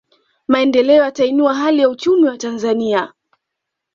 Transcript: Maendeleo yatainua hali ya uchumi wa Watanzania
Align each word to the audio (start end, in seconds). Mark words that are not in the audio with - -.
Maendeleo 0.47 1.03
yatainua 1.03 1.53
hali 1.53 1.81
ya 1.81 1.89
uchumi 1.89 2.25
wa 2.25 2.31
Watanzania 2.31 3.13